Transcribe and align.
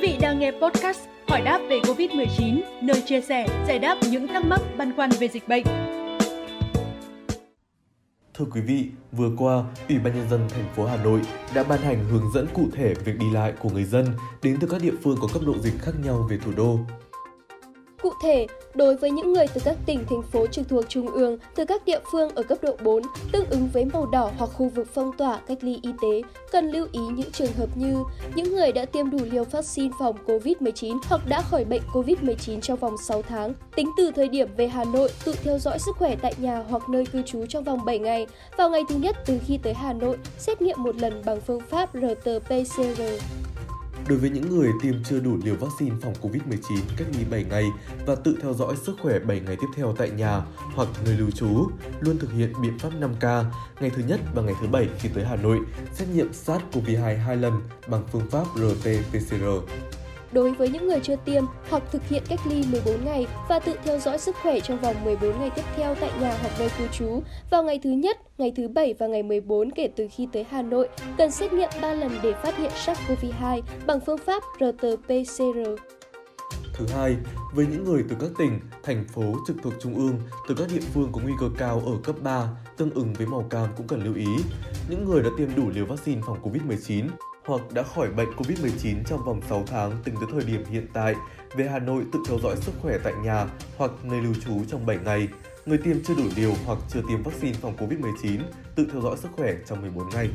vị 0.00 0.16
đang 0.20 0.38
nghe 0.38 0.50
podcast 0.50 1.00
Hỏi 1.28 1.40
đáp 1.40 1.60
về 1.68 1.80
Covid-19, 1.80 2.60
nơi 2.82 3.02
chia 3.06 3.20
sẻ, 3.20 3.46
giải 3.66 3.78
đáp 3.78 3.98
những 4.10 4.28
thắc 4.28 4.44
mắc 4.44 4.60
băn 4.78 4.96
khoăn 4.96 5.10
về 5.10 5.28
dịch 5.28 5.48
bệnh. 5.48 5.64
Thưa 8.34 8.44
quý 8.50 8.60
vị, 8.60 8.84
vừa 9.12 9.30
qua, 9.38 9.64
Ủy 9.88 9.98
ban 9.98 10.14
nhân 10.14 10.28
dân 10.30 10.40
thành 10.48 10.64
phố 10.76 10.86
Hà 10.86 10.96
Nội 11.04 11.20
đã 11.54 11.64
ban 11.64 11.80
hành 11.80 12.04
hướng 12.10 12.32
dẫn 12.34 12.46
cụ 12.54 12.68
thể 12.72 12.94
việc 13.04 13.18
đi 13.18 13.30
lại 13.32 13.52
của 13.60 13.70
người 13.70 13.84
dân 13.84 14.06
đến 14.42 14.56
từ 14.60 14.68
các 14.70 14.82
địa 14.82 14.94
phương 15.02 15.18
có 15.20 15.28
cấp 15.32 15.42
độ 15.46 15.58
dịch 15.58 15.74
khác 15.78 15.92
nhau 16.04 16.26
về 16.30 16.38
thủ 16.44 16.52
đô. 16.56 16.78
Cụ 18.02 18.12
thể, 18.22 18.46
đối 18.74 18.96
với 18.96 19.10
những 19.10 19.32
người 19.32 19.46
từ 19.54 19.60
các 19.64 19.76
tỉnh, 19.86 20.04
thành 20.10 20.22
phố 20.22 20.46
trực 20.46 20.68
thuộc 20.68 20.84
trung 20.88 21.08
ương, 21.08 21.38
từ 21.54 21.64
các 21.64 21.84
địa 21.84 22.00
phương 22.12 22.30
ở 22.34 22.42
cấp 22.42 22.58
độ 22.62 22.76
4, 22.84 23.02
tương 23.32 23.50
ứng 23.50 23.68
với 23.72 23.84
màu 23.84 24.06
đỏ 24.06 24.30
hoặc 24.38 24.46
khu 24.46 24.68
vực 24.68 24.88
phong 24.94 25.12
tỏa 25.16 25.40
cách 25.46 25.58
ly 25.60 25.78
y 25.82 25.90
tế, 26.02 26.22
cần 26.52 26.70
lưu 26.70 26.86
ý 26.92 27.00
những 27.00 27.30
trường 27.30 27.52
hợp 27.52 27.76
như 27.76 27.96
những 28.34 28.54
người 28.54 28.72
đã 28.72 28.84
tiêm 28.84 29.10
đủ 29.10 29.18
liều 29.30 29.44
vaccine 29.44 29.90
phòng 29.98 30.16
COVID-19 30.26 30.98
hoặc 31.08 31.20
đã 31.28 31.42
khỏi 31.42 31.64
bệnh 31.64 31.82
COVID-19 31.92 32.60
trong 32.60 32.78
vòng 32.78 32.96
6 33.04 33.22
tháng, 33.22 33.52
tính 33.76 33.90
từ 33.96 34.10
thời 34.16 34.28
điểm 34.28 34.48
về 34.56 34.68
Hà 34.68 34.84
Nội 34.84 35.10
tự 35.24 35.34
theo 35.42 35.58
dõi 35.58 35.78
sức 35.78 35.96
khỏe 35.96 36.16
tại 36.22 36.34
nhà 36.38 36.64
hoặc 36.68 36.88
nơi 36.88 37.06
cư 37.06 37.22
trú 37.22 37.46
trong 37.46 37.64
vòng 37.64 37.84
7 37.84 37.98
ngày, 37.98 38.26
vào 38.56 38.70
ngày 38.70 38.82
thứ 38.88 38.94
nhất 38.94 39.16
từ 39.26 39.38
khi 39.46 39.58
tới 39.62 39.74
Hà 39.74 39.92
Nội, 39.92 40.16
xét 40.38 40.62
nghiệm 40.62 40.82
một 40.82 40.96
lần 40.96 41.22
bằng 41.24 41.40
phương 41.40 41.60
pháp 41.70 41.94
RT-PCR. 41.94 43.39
Đối 44.10 44.18
với 44.18 44.30
những 44.30 44.56
người 44.56 44.70
tiêm 44.82 44.94
chưa 45.04 45.20
đủ 45.20 45.36
liều 45.44 45.54
vaccine 45.54 45.96
phòng 46.02 46.14
COVID-19 46.22 46.80
cách 46.96 47.06
ly 47.18 47.24
7 47.30 47.44
ngày 47.44 47.64
và 48.06 48.14
tự 48.14 48.36
theo 48.42 48.54
dõi 48.54 48.76
sức 48.76 48.96
khỏe 49.02 49.18
7 49.18 49.40
ngày 49.40 49.56
tiếp 49.60 49.66
theo 49.76 49.94
tại 49.98 50.10
nhà 50.10 50.42
hoặc 50.74 50.88
nơi 51.04 51.14
lưu 51.14 51.30
trú, 51.30 51.70
luôn 52.00 52.18
thực 52.18 52.32
hiện 52.32 52.52
biện 52.62 52.78
pháp 52.78 52.90
5K 53.00 53.44
ngày 53.80 53.90
thứ 53.90 54.02
nhất 54.08 54.20
và 54.34 54.42
ngày 54.42 54.54
thứ 54.60 54.66
bảy 54.66 54.88
khi 54.98 55.08
tới 55.14 55.24
Hà 55.24 55.36
Nội, 55.36 55.58
xét 55.92 56.08
nghiệm 56.08 56.30
SARS-CoV-2 56.30 57.18
hai 57.18 57.36
lần 57.36 57.52
bằng 57.88 58.02
phương 58.12 58.30
pháp 58.30 58.44
RT-PCR. 58.54 59.60
Đối 60.32 60.52
với 60.52 60.68
những 60.68 60.88
người 60.88 61.00
chưa 61.02 61.16
tiêm 61.24 61.44
hoặc 61.70 61.82
thực 61.92 62.08
hiện 62.08 62.22
cách 62.28 62.40
ly 62.44 62.64
14 62.72 63.04
ngày 63.04 63.26
và 63.48 63.58
tự 63.58 63.74
theo 63.84 63.98
dõi 63.98 64.18
sức 64.18 64.36
khỏe 64.42 64.60
trong 64.60 64.80
vòng 64.80 65.04
14 65.04 65.40
ngày 65.40 65.50
tiếp 65.56 65.62
theo 65.76 65.94
tại 65.94 66.10
nhà 66.20 66.38
hoặc 66.40 66.52
nơi 66.58 66.68
cư 66.78 66.86
trú, 66.92 67.22
vào 67.50 67.62
ngày 67.62 67.80
thứ 67.82 67.90
nhất, 67.90 68.18
ngày 68.38 68.52
thứ 68.56 68.68
bảy 68.68 68.94
và 68.98 69.06
ngày 69.06 69.22
14 69.22 69.70
kể 69.70 69.88
từ 69.96 70.08
khi 70.10 70.28
tới 70.32 70.46
Hà 70.50 70.62
Nội, 70.62 70.88
cần 71.18 71.30
xét 71.30 71.52
nghiệm 71.52 71.70
3 71.82 71.94
lần 71.94 72.12
để 72.22 72.32
phát 72.42 72.56
hiện 72.56 72.70
SARS-CoV-2 72.84 73.62
bằng 73.86 74.00
phương 74.06 74.18
pháp 74.18 74.42
RT-PCR. 74.58 75.76
Thứ 76.74 76.86
hai, 76.94 77.16
với 77.54 77.66
những 77.66 77.84
người 77.84 78.04
từ 78.08 78.16
các 78.20 78.30
tỉnh, 78.38 78.60
thành 78.82 79.04
phố 79.14 79.22
trực 79.46 79.56
thuộc 79.62 79.72
trung 79.80 79.94
ương, 79.94 80.20
từ 80.48 80.54
các 80.54 80.68
địa 80.74 80.80
phương 80.94 81.12
có 81.12 81.20
nguy 81.24 81.32
cơ 81.40 81.46
cao 81.58 81.82
ở 81.86 81.92
cấp 82.04 82.16
3, 82.22 82.48
tương 82.76 82.90
ứng 82.90 83.12
với 83.12 83.26
màu 83.26 83.44
cam 83.50 83.68
cũng 83.76 83.86
cần 83.86 84.04
lưu 84.04 84.14
ý. 84.14 84.26
Những 84.90 85.04
người 85.04 85.22
đã 85.22 85.30
tiêm 85.38 85.48
đủ 85.56 85.70
liều 85.70 85.86
vaccine 85.86 86.20
phòng 86.26 86.38
COVID-19 86.42 87.08
hoặc 87.44 87.60
đã 87.74 87.82
khỏi 87.82 88.10
bệnh 88.10 88.28
COVID-19 88.36 89.04
trong 89.06 89.24
vòng 89.24 89.40
6 89.48 89.64
tháng 89.66 90.02
tính 90.04 90.14
tới 90.14 90.28
thời 90.32 90.44
điểm 90.44 90.64
hiện 90.70 90.86
tại, 90.92 91.14
về 91.54 91.68
Hà 91.68 91.78
Nội 91.78 92.04
tự 92.12 92.18
theo 92.28 92.38
dõi 92.42 92.56
sức 92.56 92.72
khỏe 92.82 92.98
tại 93.04 93.12
nhà 93.24 93.46
hoặc 93.76 93.90
nơi 94.02 94.20
lưu 94.20 94.34
trú 94.44 94.64
trong 94.68 94.86
7 94.86 94.98
ngày. 95.04 95.28
Người 95.66 95.78
tiêm 95.78 95.96
chưa 96.04 96.14
đủ 96.14 96.24
liều 96.36 96.54
hoặc 96.66 96.78
chưa 96.88 97.00
tiêm 97.08 97.22
vaccine 97.22 97.52
phòng 97.52 97.76
COVID-19 97.76 98.40
tự 98.74 98.86
theo 98.92 99.02
dõi 99.02 99.16
sức 99.16 99.28
khỏe 99.36 99.54
trong 99.66 99.82
14 99.82 100.08
ngày. 100.08 100.28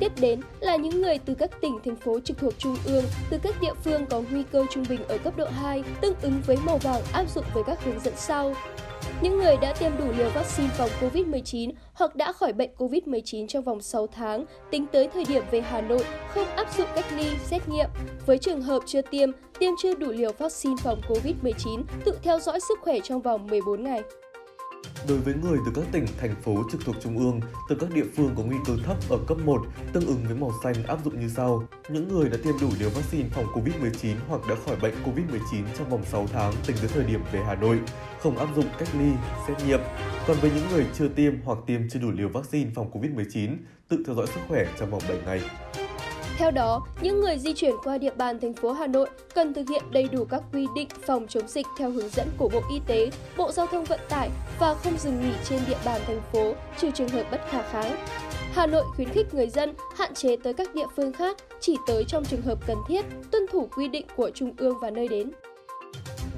Tiếp 0.00 0.12
đến 0.20 0.40
là 0.60 0.76
những 0.76 1.02
người 1.02 1.18
từ 1.18 1.34
các 1.34 1.60
tỉnh, 1.60 1.78
thành 1.84 1.96
phố 1.96 2.20
trực 2.20 2.38
thuộc 2.38 2.58
trung 2.58 2.76
ương, 2.84 3.04
từ 3.30 3.38
các 3.42 3.54
địa 3.60 3.74
phương 3.84 4.06
có 4.06 4.22
nguy 4.30 4.42
cơ 4.52 4.66
trung 4.70 4.84
bình 4.88 5.04
ở 5.08 5.18
cấp 5.18 5.36
độ 5.36 5.46
2, 5.46 5.82
tương 6.00 6.14
ứng 6.22 6.40
với 6.46 6.56
màu 6.66 6.78
vàng 6.78 7.02
áp 7.12 7.24
dụng 7.34 7.44
với 7.54 7.62
các 7.66 7.84
hướng 7.84 8.00
dẫn 8.00 8.14
sau. 8.16 8.54
Những 9.22 9.38
người 9.38 9.56
đã 9.62 9.74
tiêm 9.80 9.92
đủ 9.98 10.04
liều 10.18 10.30
vaccine 10.30 10.68
phòng 10.68 10.90
COVID-19 11.00 11.72
hoặc 11.94 12.16
đã 12.16 12.32
khỏi 12.32 12.52
bệnh 12.52 12.70
COVID-19 12.78 13.46
trong 13.46 13.64
vòng 13.64 13.80
6 13.80 14.06
tháng, 14.06 14.44
tính 14.70 14.86
tới 14.92 15.08
thời 15.14 15.24
điểm 15.24 15.44
về 15.50 15.60
Hà 15.60 15.80
Nội, 15.80 16.04
không 16.34 16.48
áp 16.48 16.76
dụng 16.76 16.88
cách 16.94 17.04
ly, 17.16 17.26
xét 17.44 17.68
nghiệm. 17.68 17.88
Với 18.26 18.38
trường 18.38 18.62
hợp 18.62 18.82
chưa 18.86 19.02
tiêm, 19.02 19.30
tiêm 19.58 19.72
chưa 19.82 19.94
đủ 19.94 20.10
liều 20.10 20.32
vaccine 20.38 20.76
phòng 20.82 21.00
COVID-19, 21.08 21.82
tự 22.04 22.18
theo 22.22 22.38
dõi 22.40 22.60
sức 22.60 22.78
khỏe 22.82 22.98
trong 23.02 23.20
vòng 23.20 23.46
14 23.46 23.84
ngày. 23.84 24.02
Đối 25.08 25.18
với 25.18 25.34
người 25.34 25.58
từ 25.66 25.72
các 25.74 25.84
tỉnh, 25.92 26.06
thành 26.20 26.34
phố 26.42 26.56
trực 26.72 26.80
thuộc 26.84 26.96
trung 27.02 27.18
ương, 27.18 27.40
từ 27.68 27.76
các 27.80 27.90
địa 27.94 28.04
phương 28.16 28.34
có 28.36 28.42
nguy 28.42 28.56
cơ 28.66 28.76
thấp 28.84 28.96
ở 29.08 29.18
cấp 29.26 29.38
1, 29.44 29.62
tương 29.92 30.06
ứng 30.06 30.24
với 30.26 30.36
màu 30.36 30.52
xanh 30.64 30.74
áp 30.86 30.98
dụng 31.04 31.20
như 31.20 31.28
sau. 31.28 31.68
Những 31.88 32.08
người 32.08 32.28
đã 32.28 32.36
tiêm 32.44 32.54
đủ 32.60 32.68
liều 32.78 32.90
vaccine 32.90 33.28
phòng 33.28 33.44
COVID-19 33.44 34.14
hoặc 34.28 34.40
đã 34.48 34.54
khỏi 34.66 34.76
bệnh 34.82 34.94
COVID-19 35.04 35.64
trong 35.78 35.90
vòng 35.90 36.04
6 36.04 36.26
tháng 36.32 36.52
tính 36.66 36.76
từ 36.82 36.88
thời 36.88 37.04
điểm 37.04 37.20
về 37.32 37.40
Hà 37.46 37.54
Nội, 37.54 37.80
không 38.20 38.38
áp 38.38 38.48
dụng 38.56 38.66
cách 38.78 38.88
ly, 38.98 39.10
xét 39.48 39.56
nghiệm. 39.66 39.80
Còn 40.26 40.36
với 40.40 40.50
những 40.54 40.68
người 40.72 40.86
chưa 40.94 41.08
tiêm 41.08 41.34
hoặc 41.44 41.58
tiêm 41.66 41.80
chưa 41.90 42.00
đủ 42.00 42.10
liều 42.10 42.28
vaccine 42.28 42.70
phòng 42.74 42.90
COVID-19, 42.92 43.56
tự 43.88 44.02
theo 44.06 44.14
dõi 44.14 44.26
sức 44.26 44.40
khỏe 44.48 44.66
trong 44.78 44.90
vòng 44.90 45.02
7 45.08 45.18
ngày. 45.26 45.40
Theo 46.40 46.50
đó, 46.50 46.86
những 47.02 47.20
người 47.20 47.38
di 47.38 47.52
chuyển 47.52 47.74
qua 47.84 47.98
địa 47.98 48.14
bàn 48.16 48.40
thành 48.40 48.52
phố 48.52 48.72
Hà 48.72 48.86
Nội 48.86 49.08
cần 49.34 49.54
thực 49.54 49.68
hiện 49.68 49.82
đầy 49.90 50.08
đủ 50.12 50.24
các 50.24 50.42
quy 50.52 50.66
định 50.74 50.88
phòng 51.06 51.26
chống 51.28 51.48
dịch 51.48 51.66
theo 51.78 51.90
hướng 51.90 52.08
dẫn 52.08 52.28
của 52.38 52.48
Bộ 52.48 52.62
Y 52.72 52.80
tế, 52.86 53.10
Bộ 53.36 53.52
Giao 53.52 53.66
thông 53.66 53.84
Vận 53.84 54.00
tải 54.08 54.30
và 54.60 54.74
không 54.74 54.98
dừng 54.98 55.20
nghỉ 55.20 55.32
trên 55.44 55.60
địa 55.68 55.76
bàn 55.84 56.00
thành 56.06 56.20
phố 56.32 56.54
trừ 56.78 56.90
trường 56.90 57.08
hợp 57.08 57.24
bất 57.30 57.40
khả 57.50 57.62
kháng. 57.62 57.96
Hà 58.52 58.66
Nội 58.66 58.84
khuyến 58.96 59.08
khích 59.08 59.34
người 59.34 59.48
dân 59.48 59.74
hạn 59.96 60.14
chế 60.14 60.36
tới 60.36 60.52
các 60.52 60.74
địa 60.74 60.86
phương 60.96 61.12
khác 61.12 61.36
chỉ 61.60 61.76
tới 61.86 62.04
trong 62.08 62.24
trường 62.24 62.42
hợp 62.42 62.58
cần 62.66 62.78
thiết, 62.88 63.04
tuân 63.30 63.46
thủ 63.52 63.68
quy 63.76 63.88
định 63.88 64.06
của 64.16 64.30
Trung 64.34 64.52
ương 64.56 64.74
và 64.80 64.90
nơi 64.90 65.08
đến. 65.08 65.30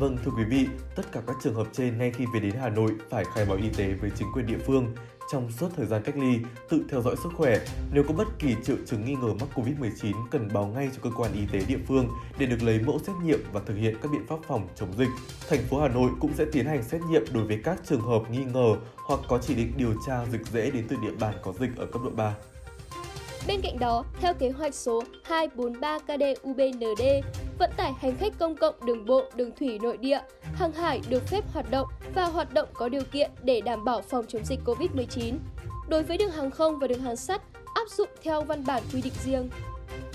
Vâng, 0.03 0.17
thưa 0.25 0.31
quý 0.37 0.45
vị, 0.45 0.67
tất 0.97 1.13
cả 1.13 1.21
các 1.27 1.37
trường 1.43 1.55
hợp 1.55 1.67
trên 1.73 1.99
ngay 1.99 2.11
khi 2.11 2.25
về 2.35 2.41
đến 2.41 2.55
Hà 2.61 2.69
Nội 2.69 2.91
phải 3.11 3.25
khai 3.35 3.45
báo 3.45 3.57
y 3.57 3.69
tế 3.77 3.95
với 4.01 4.11
chính 4.19 4.29
quyền 4.35 4.47
địa 4.47 4.59
phương 4.67 4.87
trong 5.33 5.51
suốt 5.51 5.69
thời 5.77 5.87
gian 5.87 6.03
cách 6.03 6.17
ly, 6.19 6.39
tự 6.69 6.85
theo 6.91 7.03
dõi 7.03 7.17
sức 7.23 7.29
khỏe. 7.37 7.59
Nếu 7.93 8.05
có 8.09 8.15
bất 8.15 8.29
kỳ 8.39 8.57
triệu 8.65 8.77
chứng 8.87 9.05
nghi 9.05 9.15
ngờ 9.15 9.35
mắc 9.41 9.49
COVID-19 9.55 10.12
cần 10.31 10.49
báo 10.53 10.67
ngay 10.67 10.91
cho 10.93 10.99
cơ 11.03 11.11
quan 11.17 11.33
y 11.33 11.41
tế 11.53 11.61
địa 11.69 11.79
phương 11.89 12.09
để 12.39 12.47
được 12.47 12.62
lấy 12.62 12.81
mẫu 12.81 12.99
xét 13.07 13.17
nghiệm 13.25 13.41
và 13.53 13.61
thực 13.67 13.75
hiện 13.75 13.97
các 14.03 14.12
biện 14.12 14.27
pháp 14.29 14.37
phòng 14.49 14.69
chống 14.77 14.93
dịch. 14.99 15.09
Thành 15.49 15.61
phố 15.71 15.81
Hà 15.81 15.89
Nội 15.89 16.11
cũng 16.21 16.33
sẽ 16.35 16.45
tiến 16.53 16.67
hành 16.67 16.83
xét 16.83 17.01
nghiệm 17.11 17.23
đối 17.33 17.45
với 17.45 17.61
các 17.65 17.81
trường 17.87 18.01
hợp 18.01 18.23
nghi 18.31 18.45
ngờ 18.45 18.77
hoặc 18.97 19.21
có 19.29 19.39
chỉ 19.39 19.55
định 19.55 19.73
điều 19.77 19.95
tra 20.07 20.25
dịch 20.33 20.47
dễ 20.53 20.71
đến 20.71 20.85
từ 20.89 20.97
địa 21.03 21.15
bàn 21.21 21.35
có 21.43 21.53
dịch 21.61 21.71
ở 21.77 21.87
cấp 21.87 22.03
độ 22.05 22.11
3. 22.11 22.35
Bên 23.47 23.61
cạnh 23.62 23.79
đó, 23.79 24.05
theo 24.21 24.35
kế 24.35 24.51
hoạch 24.51 24.75
số 24.75 25.03
243kdubnd 25.29 27.23
vận 27.59 27.71
tải 27.77 27.93
hành 27.99 28.17
khách 28.17 28.39
công 28.39 28.57
cộng 28.57 28.75
đường 28.87 29.07
bộ, 29.07 29.25
đường 29.37 29.51
thủy 29.59 29.79
nội 29.83 29.97
địa, 29.97 30.21
hàng 30.55 30.73
hải 30.73 31.01
được 31.09 31.27
phép 31.27 31.45
hoạt 31.53 31.71
động 31.71 31.89
và 32.15 32.25
hoạt 32.25 32.55
động 32.55 32.69
có 32.73 32.89
điều 32.89 33.03
kiện 33.13 33.31
để 33.43 33.61
đảm 33.61 33.85
bảo 33.85 34.03
phòng 34.03 34.25
chống 34.29 34.45
dịch 34.45 34.61
COVID-19. 34.65 35.35
Đối 35.89 36.03
với 36.03 36.17
đường 36.17 36.31
hàng 36.31 36.51
không 36.51 36.79
và 36.79 36.87
đường 36.87 37.01
hàng 37.01 37.17
sắt, 37.17 37.43
áp 37.75 37.89
dụng 37.89 38.09
theo 38.23 38.43
văn 38.43 38.65
bản 38.67 38.83
quy 38.93 39.03
định 39.03 39.12
riêng. 39.25 39.49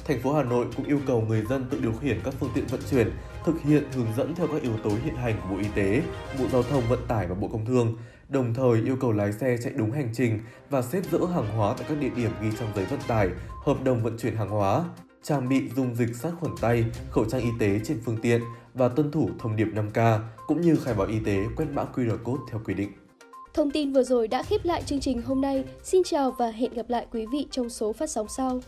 Thành 0.06 0.22
phố 0.22 0.34
Hà 0.34 0.44
Nội 0.44 0.66
cũng 0.78 0.86
yêu 0.86 1.00
cầu 1.08 1.22
người 1.22 1.42
dân 1.50 1.66
tự 1.70 1.80
điều 1.82 1.94
khiển 2.02 2.20
các 2.24 2.34
phương 2.40 2.50
tiện 2.56 2.66
vận 2.66 2.82
chuyển, 2.92 3.12
thực 3.46 3.62
hiện 3.62 3.84
hướng 3.96 4.08
dẫn 4.18 4.36
theo 4.36 4.48
các 4.48 4.62
yếu 4.62 4.78
tố 4.84 4.90
hiện 4.90 5.16
hành 5.16 5.36
của 5.44 5.56
Bộ 5.56 5.60
Y 5.62 5.68
tế, 5.76 6.02
Bộ 6.40 6.46
Giao 6.52 6.64
thông 6.64 6.84
Vận 6.90 7.00
tải 7.08 7.28
và 7.28 7.36
Bộ 7.36 7.48
Công 7.48 7.66
Thương, 7.66 7.98
đồng 8.30 8.54
thời 8.54 8.82
yêu 8.86 8.98
cầu 9.02 9.12
lái 9.12 9.34
xe 9.34 9.58
chạy 9.64 9.74
đúng 9.76 9.92
hành 9.92 10.10
trình 10.14 10.40
và 10.70 10.82
xếp 10.82 11.02
dỡ 11.12 11.20
hàng 11.34 11.58
hóa 11.58 11.74
tại 11.78 11.86
các 11.90 11.98
địa 12.00 12.10
điểm 12.16 12.32
ghi 12.42 12.50
trong 12.60 12.70
giấy 12.76 12.86
vận 12.86 13.00
tải, 13.08 13.30
hợp 13.66 13.84
đồng 13.84 14.04
vận 14.04 14.18
chuyển 14.18 14.36
hàng 14.36 14.50
hóa, 14.50 14.84
trang 15.24 15.50
bị 15.50 15.70
dung 15.76 15.96
dịch 15.96 16.16
sát 16.16 16.32
khuẩn 16.40 16.54
tay, 16.62 16.86
khẩu 17.12 17.26
trang 17.26 17.42
y 17.42 17.50
tế 17.60 17.80
trên 17.86 18.02
phương 18.06 18.18
tiện 18.22 18.42
và 18.74 18.88
tuân 18.88 19.12
thủ 19.12 19.30
thông 19.40 19.56
điệp 19.56 19.68
5K, 19.76 20.20
cũng 20.48 20.62
như 20.62 20.76
khai 20.76 20.94
báo 20.94 21.08
y 21.08 21.20
tế 21.26 21.38
quét 21.56 21.66
mã 21.74 21.86
QR 21.96 22.18
code 22.24 22.44
theo 22.52 22.62
quy 22.66 22.74
định. 22.74 22.92
Thông 23.54 23.72
tin 23.72 23.94
vừa 23.94 24.04
rồi 24.04 24.28
đã 24.28 24.44
khép 24.44 24.66
lại 24.66 24.84
chương 24.86 25.00
trình 25.00 25.22
hôm 25.22 25.42
nay. 25.42 25.64
Xin 25.84 26.02
chào 26.04 26.32
và 26.32 26.52
hẹn 26.52 26.74
gặp 26.74 26.90
lại 26.90 27.08
quý 27.12 27.26
vị 27.32 27.48
trong 27.52 27.70
số 27.70 27.94
phát 27.94 28.10
sóng 28.10 28.28
sau. 28.28 28.62